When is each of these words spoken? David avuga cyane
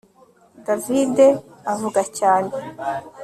David 0.67 1.15
avuga 1.73 2.01
cyane 2.17 2.51